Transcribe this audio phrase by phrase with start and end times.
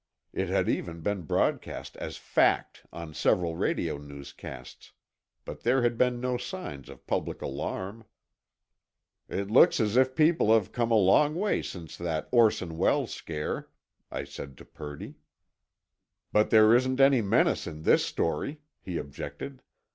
[0.33, 4.93] It had even been broadcast as fact on several radio newscasts.
[5.45, 8.05] But there had been no signs of public alarm.
[9.29, 13.69] "It looks as if people have come a long way since that Orson Welles scare,"
[14.09, 15.17] I said to Purdy.
[16.31, 19.61] "But there isn't any menace in this story," he objected.